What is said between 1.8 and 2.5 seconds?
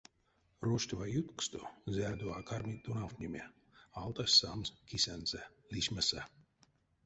зярдо а